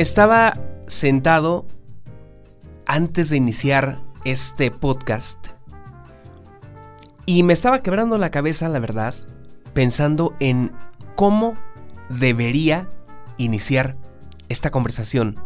Estaba 0.00 0.58
sentado 0.86 1.66
antes 2.86 3.28
de 3.28 3.36
iniciar 3.36 4.00
este 4.24 4.70
podcast 4.70 5.48
y 7.26 7.42
me 7.42 7.52
estaba 7.52 7.82
quebrando 7.82 8.16
la 8.16 8.30
cabeza, 8.30 8.70
la 8.70 8.78
verdad, 8.78 9.14
pensando 9.74 10.34
en 10.40 10.72
cómo 11.16 11.54
debería 12.08 12.88
iniciar 13.36 13.98
esta 14.48 14.70
conversación 14.70 15.38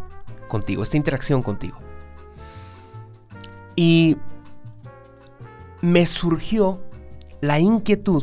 contigo, 0.46 0.84
esta 0.84 0.98
interacción 0.98 1.43
contigo. 1.43 1.79
Y 3.75 4.18
me 5.80 6.07
surgió 6.07 6.80
la 7.41 7.59
inquietud 7.59 8.23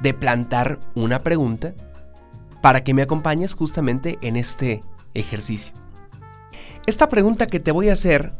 de 0.00 0.14
plantar 0.14 0.80
una 0.94 1.22
pregunta 1.22 1.74
para 2.62 2.82
que 2.82 2.94
me 2.94 3.02
acompañes 3.02 3.52
justamente 3.52 4.18
en 4.22 4.36
este 4.36 4.82
ejercicio. 5.14 5.74
Esta 6.86 7.08
pregunta 7.08 7.46
que 7.46 7.60
te 7.60 7.72
voy 7.72 7.88
a 7.88 7.94
hacer, 7.94 8.32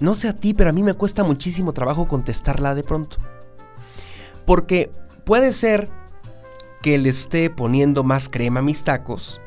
no 0.00 0.14
sé 0.14 0.28
a 0.28 0.36
ti, 0.36 0.54
pero 0.54 0.70
a 0.70 0.72
mí 0.72 0.82
me 0.82 0.94
cuesta 0.94 1.24
muchísimo 1.24 1.72
trabajo 1.72 2.08
contestarla 2.08 2.74
de 2.74 2.82
pronto. 2.82 3.18
Porque 4.44 4.90
puede 5.24 5.52
ser 5.52 5.88
que 6.82 6.98
le 6.98 7.08
esté 7.08 7.50
poniendo 7.50 8.04
más 8.04 8.28
crema 8.28 8.60
a 8.60 8.62
mis 8.62 8.84
tacos, 8.84 9.40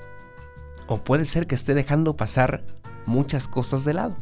o 0.88 0.98
puede 0.98 1.26
ser 1.26 1.48
que 1.48 1.56
esté 1.56 1.74
dejando 1.74 2.16
pasar 2.16 2.64
muchas 3.06 3.48
cosas 3.48 3.86
de 3.86 3.94
lado. 3.94 4.16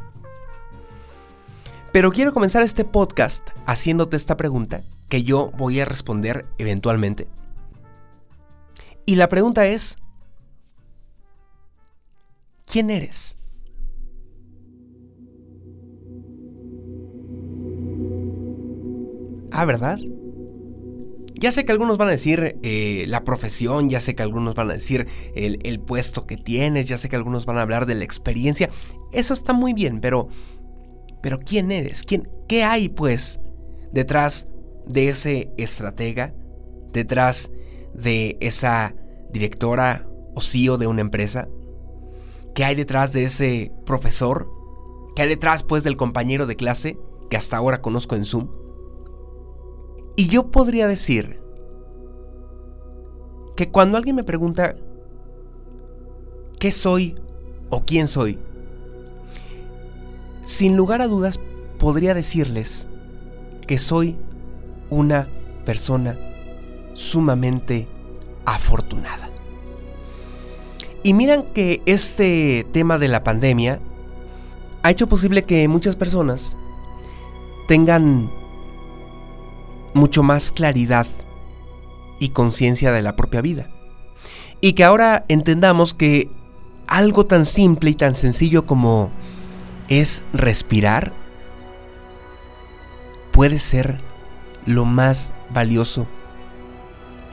Pero 1.91 2.11
quiero 2.11 2.33
comenzar 2.33 2.63
este 2.63 2.85
podcast 2.85 3.49
haciéndote 3.65 4.15
esta 4.15 4.37
pregunta 4.37 4.83
que 5.09 5.23
yo 5.23 5.51
voy 5.57 5.79
a 5.81 5.85
responder 5.85 6.45
eventualmente. 6.57 7.27
Y 9.05 9.15
la 9.15 9.27
pregunta 9.27 9.65
es, 9.65 9.97
¿quién 12.71 12.89
eres? 12.89 13.37
Ah, 19.51 19.65
¿verdad? 19.65 19.99
Ya 21.33 21.51
sé 21.51 21.65
que 21.65 21.71
algunos 21.71 21.97
van 21.97 22.07
a 22.07 22.11
decir 22.11 22.57
eh, 22.63 23.05
la 23.07 23.23
profesión, 23.23 23.89
ya 23.89 23.99
sé 23.99 24.15
que 24.15 24.23
algunos 24.23 24.55
van 24.55 24.69
a 24.69 24.75
decir 24.75 25.07
el, 25.35 25.59
el, 25.63 25.79
puesto 25.81 26.25
que 26.25 26.37
tienes, 26.37 26.87
ya 26.87 26.97
sé 26.97 27.09
que 27.09 27.15
algunos 27.15 27.45
van 27.45 27.57
a 27.57 27.63
hablar 27.63 27.85
de 27.85 27.95
la 27.95 28.05
experiencia. 28.05 28.69
Eso 29.11 29.33
está 29.33 29.51
muy 29.51 29.73
bien, 29.73 29.99
pero 29.99 30.29
pero 31.21 31.39
¿quién 31.39 31.71
eres? 31.71 32.03
¿Quién, 32.03 32.29
¿Qué 32.47 32.63
hay 32.63 32.89
pues 32.89 33.39
detrás 33.91 34.47
de 34.87 35.09
ese 35.09 35.51
estratega? 35.57 36.33
¿Detrás 36.93 37.51
de 37.93 38.37
esa 38.39 38.95
directora 39.31 40.07
o 40.35 40.41
CEO 40.41 40.77
de 40.77 40.87
una 40.87 41.01
empresa? 41.01 41.47
¿Qué 42.53 42.65
hay 42.65 42.75
detrás 42.75 43.13
de 43.13 43.23
ese 43.23 43.71
profesor? 43.85 44.49
¿Qué 45.15 45.23
hay 45.23 45.29
detrás 45.29 45.63
pues 45.63 45.83
del 45.83 45.97
compañero 45.97 46.45
de 46.45 46.55
clase 46.55 46.97
que 47.29 47.37
hasta 47.37 47.57
ahora 47.57 47.81
conozco 47.81 48.15
en 48.15 48.25
Zoom? 48.25 48.49
Y 50.15 50.27
yo 50.27 50.51
podría 50.51 50.87
decir 50.87 51.41
que 53.55 53.69
cuando 53.69 53.97
alguien 53.97 54.15
me 54.15 54.23
pregunta 54.23 54.75
qué 56.59 56.71
soy 56.71 57.15
o 57.69 57.83
quién 57.85 58.07
soy, 58.07 58.37
sin 60.43 60.75
lugar 60.75 61.01
a 61.01 61.07
dudas 61.07 61.39
podría 61.79 62.13
decirles 62.13 62.87
que 63.65 63.77
soy 63.77 64.17
una 64.89 65.29
persona 65.65 66.19
sumamente 66.93 67.87
afortunada. 68.45 69.29
Y 71.03 71.13
miran 71.13 71.43
que 71.53 71.81
este 71.85 72.65
tema 72.71 72.97
de 72.97 73.07
la 73.07 73.23
pandemia 73.23 73.79
ha 74.83 74.91
hecho 74.91 75.07
posible 75.07 75.43
que 75.43 75.67
muchas 75.67 75.95
personas 75.95 76.57
tengan 77.67 78.29
mucho 79.93 80.23
más 80.23 80.51
claridad 80.51 81.07
y 82.19 82.29
conciencia 82.29 82.91
de 82.91 83.01
la 83.01 83.15
propia 83.15 83.41
vida. 83.41 83.69
Y 84.59 84.73
que 84.73 84.83
ahora 84.83 85.25
entendamos 85.27 85.93
que 85.93 86.29
algo 86.87 87.25
tan 87.25 87.45
simple 87.45 87.89
y 87.89 87.95
tan 87.95 88.13
sencillo 88.13 88.65
como 88.65 89.11
es 89.87 90.23
respirar, 90.33 91.13
puede 93.31 93.57
ser 93.57 93.97
lo 94.65 94.85
más 94.85 95.31
valioso 95.51 96.07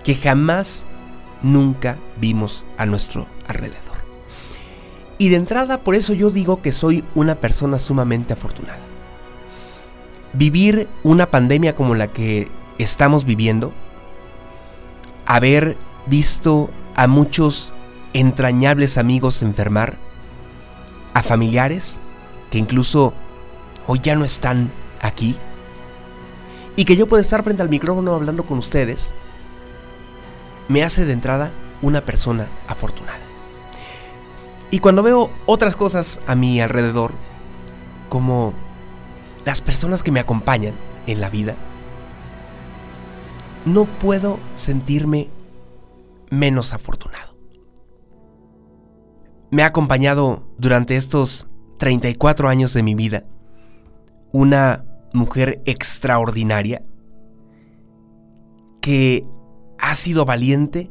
que 0.05 0.15
jamás, 0.15 0.87
nunca 1.43 1.99
vimos 2.19 2.67
a 2.79 2.87
nuestro 2.87 3.27
alrededor. 3.49 3.99
Y 5.19 5.31
de 5.31 5.37
entrada, 5.37 5.83
por 5.83 5.95
eso 5.95 6.13
yo 6.15 6.31
digo 6.31 6.63
que 6.63 6.71
soy 6.71 7.05
una 7.15 7.35
persona 7.35 7.79
sumamente 7.79 8.35
afortunada. 8.35 8.81
Vivir 10.33 10.89
una 11.03 11.31
pandemia 11.31 11.75
como 11.75 11.95
la 11.95 12.09
que 12.09 12.49
estamos 12.79 13.25
viviendo, 13.25 13.73
haber 15.27 15.77
visto 16.07 16.71
a 16.95 17.09
muchos 17.09 17.73
entrañables 18.13 18.97
amigos 18.97 19.43
enfermar, 19.43 19.99
a 21.15 21.23
familiares 21.23 22.01
que 22.51 22.59
incluso 22.59 23.13
hoy 23.87 24.01
ya 24.03 24.15
no 24.15 24.25
están 24.25 24.73
aquí 25.01 25.37
y 26.77 26.85
que 26.85 26.97
yo 26.97 27.09
pueda 27.09 27.21
estar 27.21 27.43
frente 27.43 27.63
al 27.63 27.69
micrófono 27.69 28.15
hablando 28.15 28.45
con 28.45 28.59
ustedes, 28.59 29.15
me 30.69 30.85
hace 30.85 31.05
de 31.05 31.13
entrada 31.13 31.53
una 31.83 32.05
persona 32.05 32.49
afortunada. 32.69 33.19
Y 34.71 34.81
cuando 34.81 35.03
veo 35.03 35.31
otras 35.47 35.77
cosas 35.77 36.21
a 36.27 36.35
mi 36.35 36.61
alrededor, 36.61 37.13
como 38.09 38.53
las 39.45 39.63
personas 39.63 40.03
que 40.03 40.13
me 40.13 40.21
acompañan 40.21 40.75
en 41.07 41.21
la 41.21 41.31
vida, 41.31 41.57
no 43.65 43.87
puedo 43.87 44.39
sentirme 44.57 45.31
menos 46.31 46.75
afortunado. 46.75 47.37
Me 49.51 49.63
ha 49.63 49.67
acompañado 49.67 50.47
durante 50.59 50.97
estos 50.97 51.49
34 51.79 52.49
años 52.49 52.75
de 52.75 52.83
mi 52.83 52.95
vida, 52.95 53.25
una 54.33 54.85
mujer 55.15 55.63
extraordinaria 55.65 56.83
que 58.83 59.27
ha 59.79 59.95
sido 59.95 60.27
valiente, 60.27 60.91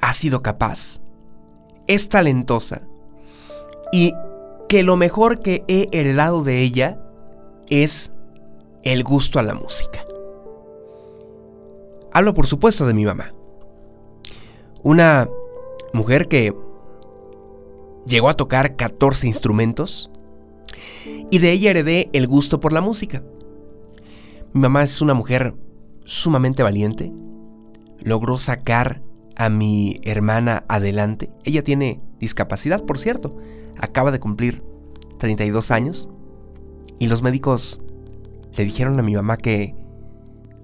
ha 0.00 0.12
sido 0.12 0.42
capaz, 0.42 1.00
es 1.86 2.08
talentosa 2.08 2.82
y 3.92 4.14
que 4.68 4.82
lo 4.82 4.96
mejor 4.96 5.40
que 5.40 5.62
he 5.68 5.88
heredado 5.92 6.42
de 6.42 6.62
ella 6.62 7.00
es 7.68 8.12
el 8.82 9.04
gusto 9.04 9.38
a 9.38 9.42
la 9.42 9.54
música. 9.54 10.04
Hablo 12.12 12.34
por 12.34 12.46
supuesto 12.46 12.86
de 12.86 12.94
mi 12.94 13.04
mamá. 13.04 13.34
Una 14.82 15.28
mujer 15.92 16.28
que 16.28 16.54
Llegó 18.06 18.28
a 18.28 18.34
tocar 18.34 18.76
14 18.76 19.26
instrumentos 19.26 20.10
y 21.28 21.40
de 21.40 21.50
ella 21.50 21.70
heredé 21.70 22.08
el 22.12 22.28
gusto 22.28 22.60
por 22.60 22.72
la 22.72 22.80
música. 22.80 23.24
Mi 24.52 24.60
mamá 24.60 24.84
es 24.84 25.00
una 25.00 25.12
mujer 25.12 25.56
sumamente 26.04 26.62
valiente. 26.62 27.12
Logró 27.98 28.38
sacar 28.38 29.02
a 29.36 29.50
mi 29.50 30.00
hermana 30.04 30.64
adelante. 30.68 31.30
Ella 31.44 31.62
tiene 31.62 32.02
discapacidad, 32.18 32.84
por 32.84 32.98
cierto. 32.98 33.36
Acaba 33.78 34.10
de 34.10 34.20
cumplir 34.20 34.64
32 35.18 35.70
años. 35.70 36.08
Y 36.98 37.08
los 37.08 37.22
médicos 37.22 37.82
le 38.56 38.64
dijeron 38.64 38.98
a 38.98 39.02
mi 39.02 39.14
mamá 39.14 39.36
que 39.36 39.74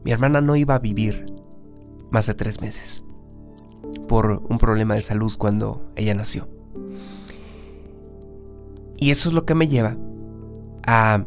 mi 0.05 0.13
hermana 0.13 0.41
no 0.41 0.57
iba 0.57 0.75
a 0.75 0.79
vivir 0.79 1.27
más 2.11 2.27
de 2.27 2.35
tres 2.35 2.61
meses 2.61 3.05
por 4.09 4.43
un 4.49 4.59
problema 4.59 4.95
de 4.95 5.03
salud 5.03 5.33
cuando 5.39 5.87
ella 5.97 6.15
nació. 6.15 6.49
Y 8.99 9.11
eso 9.11 9.29
es 9.29 9.35
lo 9.35 9.45
que 9.45 9.55
me 9.55 9.69
lleva 9.69 9.97
a 10.87 11.27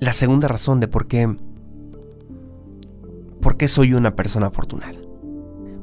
la 0.00 0.12
segunda 0.12 0.48
razón 0.48 0.80
de 0.80 0.88
por 0.88 1.06
qué 1.06 1.36
por 3.40 3.56
qué 3.56 3.68
soy 3.68 3.94
una 3.94 4.14
persona 4.14 4.48
afortunada. 4.48 5.07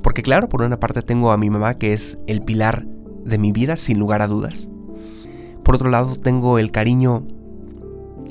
Porque 0.05 0.21
claro, 0.21 0.47
por 0.47 0.61
una 0.61 0.79
parte 0.79 1.01
tengo 1.01 1.31
a 1.31 1.37
mi 1.37 1.49
mamá 1.49 1.73
que 1.73 1.91
es 1.91 2.19
el 2.27 2.43
pilar 2.43 2.85
de 3.25 3.39
mi 3.39 3.51
vida 3.51 3.75
sin 3.75 3.97
lugar 3.97 4.21
a 4.21 4.27
dudas. 4.27 4.69
Por 5.63 5.73
otro 5.73 5.89
lado 5.89 6.15
tengo 6.15 6.59
el 6.59 6.71
cariño 6.71 7.27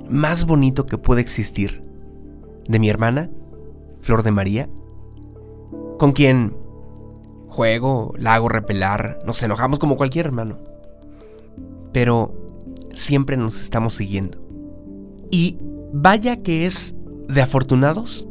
más 0.08 0.46
bonito 0.46 0.86
que 0.86 0.98
puede 0.98 1.20
existir 1.20 1.82
de 2.68 2.78
mi 2.78 2.88
hermana, 2.88 3.30
Flor 4.00 4.22
de 4.22 4.30
María, 4.30 4.68
con 5.98 6.12
quien 6.12 6.56
juego, 7.48 8.14
la 8.16 8.34
hago 8.34 8.48
repelar, 8.48 9.18
nos 9.26 9.42
enojamos 9.42 9.80
como 9.80 9.96
cualquier 9.96 10.26
hermano 10.26 10.74
pero 11.94 12.34
siempre 12.92 13.36
nos 13.36 13.62
estamos 13.62 13.94
siguiendo. 13.94 14.38
Y 15.30 15.58
vaya 15.92 16.42
que 16.42 16.66
es 16.66 16.96
de 17.28 17.40
afortunados 17.40 18.28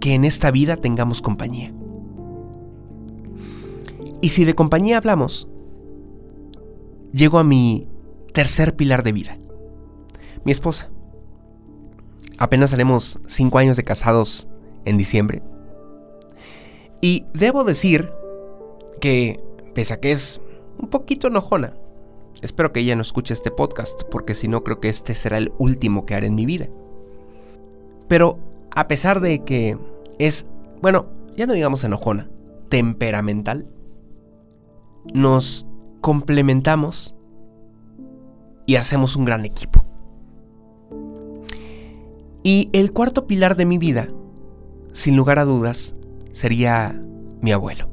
que 0.00 0.14
en 0.14 0.24
esta 0.24 0.50
vida 0.50 0.76
tengamos 0.76 1.22
compañía. 1.22 1.72
Y 4.20 4.30
si 4.30 4.44
de 4.44 4.54
compañía 4.54 4.98
hablamos, 4.98 5.48
llego 7.12 7.38
a 7.38 7.44
mi 7.44 7.88
tercer 8.32 8.76
pilar 8.76 9.02
de 9.02 9.12
vida, 9.12 9.38
mi 10.44 10.52
esposa. 10.52 10.90
Apenas 12.38 12.72
haremos 12.72 13.20
cinco 13.26 13.58
años 13.58 13.76
de 13.76 13.84
casados 13.84 14.48
en 14.84 14.98
diciembre. 14.98 15.42
Y 17.00 17.24
debo 17.34 17.64
decir 17.64 18.10
que, 19.00 19.42
pese 19.74 19.94
a 19.94 20.00
que 20.00 20.12
es 20.12 20.40
un 20.78 20.88
poquito 20.88 21.28
enojona, 21.28 21.74
espero 22.42 22.72
que 22.72 22.80
ella 22.80 22.96
no 22.96 23.02
escuche 23.02 23.34
este 23.34 23.50
podcast, 23.50 24.02
porque 24.10 24.34
si 24.34 24.48
no 24.48 24.62
creo 24.64 24.80
que 24.80 24.88
este 24.88 25.14
será 25.14 25.38
el 25.38 25.52
último 25.58 26.04
que 26.04 26.14
haré 26.14 26.26
en 26.26 26.34
mi 26.34 26.46
vida. 26.46 26.68
Pero 28.08 28.38
a 28.74 28.88
pesar 28.88 29.20
de 29.20 29.44
que 29.44 29.78
es, 30.18 30.46
bueno, 30.80 31.06
ya 31.36 31.46
no 31.46 31.54
digamos 31.54 31.84
enojona, 31.84 32.30
temperamental, 32.68 33.66
nos 35.14 35.66
complementamos 36.00 37.16
y 38.66 38.76
hacemos 38.76 39.16
un 39.16 39.24
gran 39.24 39.44
equipo. 39.44 39.84
Y 42.42 42.68
el 42.72 42.92
cuarto 42.92 43.26
pilar 43.26 43.56
de 43.56 43.66
mi 43.66 43.78
vida, 43.78 44.08
sin 44.92 45.16
lugar 45.16 45.38
a 45.38 45.44
dudas, 45.44 45.94
sería 46.32 47.02
mi 47.40 47.52
abuelo. 47.52 47.90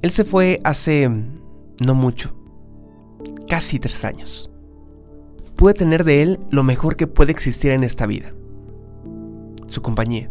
Él 0.00 0.10
se 0.10 0.24
fue 0.24 0.60
hace 0.64 1.08
no 1.08 1.94
mucho, 1.94 2.34
casi 3.48 3.78
tres 3.78 4.04
años. 4.04 4.50
Pude 5.56 5.74
tener 5.74 6.04
de 6.04 6.22
él 6.22 6.40
lo 6.50 6.62
mejor 6.62 6.96
que 6.96 7.06
puede 7.06 7.32
existir 7.32 7.72
en 7.72 7.84
esta 7.84 8.06
vida, 8.06 8.32
su 9.66 9.82
compañía. 9.82 10.30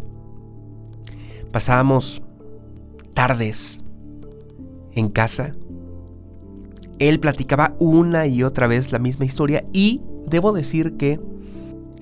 Pasábamos 1.52 2.24
tardes 3.14 3.86
en 4.96 5.10
casa. 5.10 5.56
Él 7.00 7.20
platicaba 7.20 7.76
una 7.80 8.28
y 8.28 8.44
otra 8.44 8.68
vez 8.68 8.92
la 8.92 9.00
misma 9.00 9.26
historia 9.26 9.66
y 9.74 10.02
debo 10.28 10.54
decir 10.54 10.96
que 10.98 11.20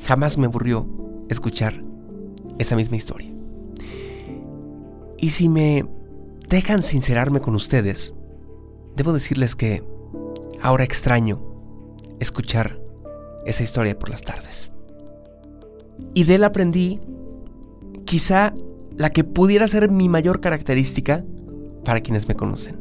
jamás 0.01 0.37
me 0.37 0.47
aburrió 0.47 0.87
escuchar 1.29 1.83
esa 2.59 2.75
misma 2.75 2.97
historia. 2.97 3.31
Y 5.17 5.29
si 5.29 5.49
me 5.49 5.85
dejan 6.49 6.83
sincerarme 6.83 7.41
con 7.41 7.55
ustedes, 7.55 8.13
debo 8.95 9.13
decirles 9.13 9.55
que 9.55 9.83
ahora 10.61 10.83
extraño 10.83 11.41
escuchar 12.19 12.79
esa 13.45 13.63
historia 13.63 13.97
por 13.97 14.09
las 14.09 14.23
tardes. 14.23 14.71
Y 16.13 16.23
de 16.23 16.35
él 16.35 16.43
aprendí 16.43 16.99
quizá 18.05 18.53
la 18.97 19.11
que 19.11 19.23
pudiera 19.23 19.67
ser 19.67 19.89
mi 19.89 20.09
mayor 20.09 20.41
característica 20.41 21.23
para 21.83 22.01
quienes 22.01 22.27
me 22.27 22.35
conocen. 22.35 22.79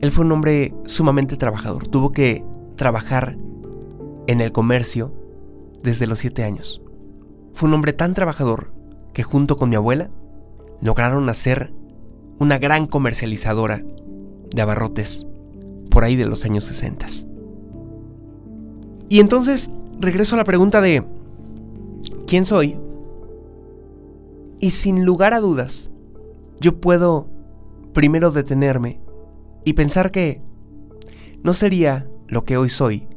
Él 0.00 0.10
fue 0.10 0.24
un 0.24 0.32
hombre 0.32 0.74
sumamente 0.86 1.36
trabajador. 1.36 1.86
Tuvo 1.86 2.12
que 2.12 2.44
trabajar 2.76 3.36
en 4.26 4.40
el 4.40 4.52
comercio 4.52 5.12
desde 5.82 6.06
los 6.06 6.20
7 6.20 6.44
años. 6.44 6.82
Fue 7.54 7.68
un 7.68 7.74
hombre 7.74 7.92
tan 7.92 8.14
trabajador 8.14 8.72
que 9.12 9.22
junto 9.22 9.56
con 9.56 9.68
mi 9.68 9.76
abuela 9.76 10.10
lograron 10.80 11.28
hacer 11.28 11.72
una 12.38 12.58
gran 12.58 12.86
comercializadora 12.86 13.84
de 14.54 14.62
abarrotes 14.62 15.26
por 15.90 16.04
ahí 16.04 16.16
de 16.16 16.26
los 16.26 16.44
años 16.44 16.64
60. 16.64 17.06
Y 19.08 19.20
entonces 19.20 19.70
regreso 20.00 20.34
a 20.34 20.38
la 20.38 20.44
pregunta 20.44 20.80
de 20.80 21.04
¿quién 22.26 22.44
soy? 22.44 22.78
Y 24.58 24.70
sin 24.70 25.04
lugar 25.04 25.34
a 25.34 25.40
dudas, 25.40 25.92
yo 26.60 26.80
puedo 26.80 27.28
primero 27.92 28.30
detenerme 28.30 29.00
y 29.64 29.74
pensar 29.74 30.10
que 30.10 30.42
no 31.42 31.52
sería 31.52 32.08
lo 32.28 32.44
que 32.44 32.56
hoy 32.56 32.68
soy 32.68 33.08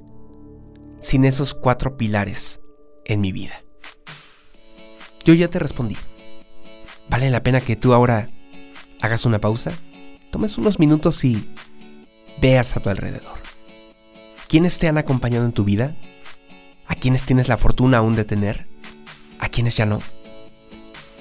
sin 0.99 1.25
esos 1.25 1.53
cuatro 1.53 1.97
pilares 1.97 2.61
en 3.05 3.21
mi 3.21 3.31
vida. 3.31 3.63
Yo 5.23 5.33
ya 5.33 5.49
te 5.49 5.59
respondí. 5.59 5.97
¿Vale 7.09 7.29
la 7.29 7.43
pena 7.43 7.61
que 7.61 7.75
tú 7.75 7.93
ahora 7.93 8.29
hagas 9.01 9.25
una 9.25 9.39
pausa? 9.39 9.71
Tomes 10.31 10.57
unos 10.57 10.79
minutos 10.79 11.23
y 11.23 11.49
veas 12.41 12.75
a 12.75 12.79
tu 12.79 12.89
alrededor. 12.89 13.37
¿Quiénes 14.47 14.79
te 14.79 14.87
han 14.87 14.97
acompañado 14.97 15.45
en 15.45 15.51
tu 15.51 15.63
vida? 15.63 15.95
¿A 16.87 16.95
quiénes 16.95 17.23
tienes 17.23 17.47
la 17.47 17.57
fortuna 17.57 17.99
aún 17.99 18.15
de 18.15 18.25
tener? 18.25 18.67
¿A 19.39 19.49
quiénes 19.49 19.77
ya 19.77 19.85
no? 19.85 20.01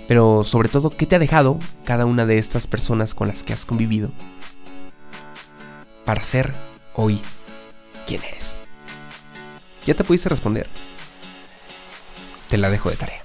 Pero 0.07 0.45
sobre 0.45 0.69
todo, 0.69 0.91
¿qué 0.91 1.07
te 1.07 1.17
ha 1.17 1.19
dejado 1.19 1.59
cada 1.85 2.07
una 2.07 2.27
de 2.27 2.39
estas 2.39 2.67
personas 2.67 3.15
con 3.15 3.29
las 3.29 3.43
que 3.43 3.53
has 3.53 3.65
convivido 3.65 4.11
para 6.05 6.23
ser 6.23 6.53
hoy 6.95 7.21
quien 8.07 8.23
eres? 8.23 8.59
¿Ya 9.87 9.95
te 9.95 10.05
pudiste 10.05 10.29
responder? 10.29 10.67
Te 12.49 12.59
la 12.59 12.71
dejo 12.71 12.91
de 12.91 12.97
tarea. 12.97 13.24